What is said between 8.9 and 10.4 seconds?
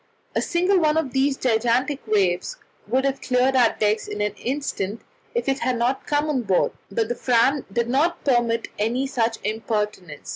such impertinence.